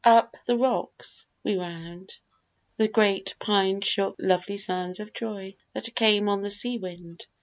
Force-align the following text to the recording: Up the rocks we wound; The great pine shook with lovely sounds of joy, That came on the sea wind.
Up 0.03 0.35
the 0.47 0.57
rocks 0.57 1.27
we 1.43 1.57
wound; 1.57 2.17
The 2.77 2.87
great 2.87 3.35
pine 3.37 3.81
shook 3.81 4.17
with 4.17 4.25
lovely 4.25 4.57
sounds 4.57 4.99
of 4.99 5.13
joy, 5.13 5.53
That 5.73 5.93
came 5.93 6.27
on 6.27 6.41
the 6.41 6.49
sea 6.49 6.79
wind. 6.79 7.27